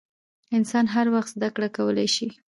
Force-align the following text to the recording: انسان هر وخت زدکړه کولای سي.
انسان 0.57 0.85
هر 0.95 1.07
وخت 1.15 1.29
زدکړه 1.35 1.67
کولای 1.77 2.07
سي. 2.15 2.27